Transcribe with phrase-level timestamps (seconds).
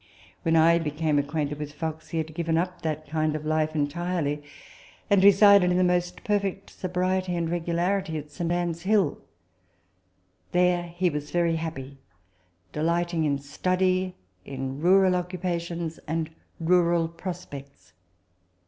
[0.41, 2.97] When I became acquainted with Fox, he had TABLE TALK OF SAMUEL ROGERS 43 given
[3.03, 4.43] up that kind of life entirely,
[5.11, 8.51] and resided in the most perfect sobriety and regularity at St.
[8.51, 9.19] Anne's Hill.
[10.53, 11.99] There he was very happy,
[12.73, 17.93] delighting in study, in rural occupations and rural prospects.